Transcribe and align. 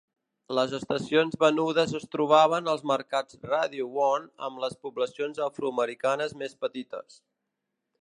Les 0.59 0.71
estacions 0.77 1.37
venudes 1.43 1.93
es 1.99 2.07
trobaven 2.15 2.71
als 2.73 2.87
mercats 2.93 3.39
Radio 3.51 3.93
One 4.09 4.29
amb 4.51 4.65
les 4.67 4.77
poblacions 4.87 5.45
afroamericanes 5.53 6.39
més 6.45 6.61
petites. 6.67 7.25